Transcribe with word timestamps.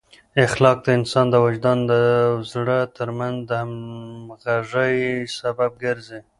اخلاق 0.45 0.77
د 0.83 0.87
انسان 0.99 1.25
د 1.31 1.35
وجدان 1.45 1.79
او 1.95 2.39
زړه 2.51 2.79
ترمنځ 2.97 3.37
د 3.49 3.51
همغږۍ 3.63 4.97
سبب 5.39 5.71
ګرځي. 5.83 6.19